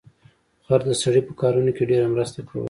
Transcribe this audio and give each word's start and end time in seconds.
خر 0.65 0.79
د 0.89 0.91
سړي 1.01 1.21
په 1.27 1.33
کارونو 1.41 1.71
کې 1.75 1.89
ډیره 1.89 2.07
مرسته 2.13 2.39
کوله. 2.47 2.59